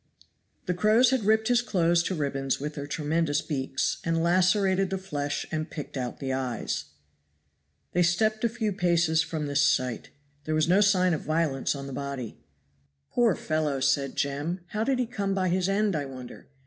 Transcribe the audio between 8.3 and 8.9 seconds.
a few